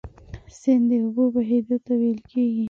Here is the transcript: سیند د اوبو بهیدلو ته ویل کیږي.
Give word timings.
سیند 0.59 0.83
د 0.89 0.91
اوبو 1.05 1.23
بهیدلو 1.33 1.77
ته 1.85 1.93
ویل 1.99 2.19
کیږي. 2.31 2.59